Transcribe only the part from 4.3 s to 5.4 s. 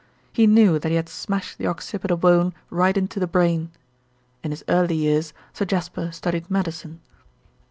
In his early years